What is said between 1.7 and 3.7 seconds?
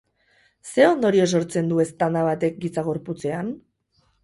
du eztanda batek giza gorputzean?